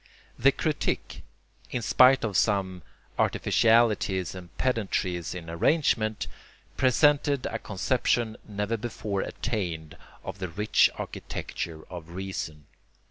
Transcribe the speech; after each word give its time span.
]The 0.45 0.51
Critique, 0.51 1.21
in 1.69 1.83
spite 1.83 2.23
of 2.23 2.35
some 2.35 2.81
artificialities 3.19 4.33
and 4.33 4.49
pedantries 4.57 5.35
in 5.35 5.47
arrangement, 5.47 6.25
presented 6.75 7.45
a 7.45 7.59
conception 7.59 8.35
never 8.43 8.77
before 8.77 9.21
attained 9.21 9.95
of 10.23 10.39
the 10.39 10.49
rich 10.49 10.89
architecture 10.95 11.83
of 11.91 12.09
reason. 12.15 12.65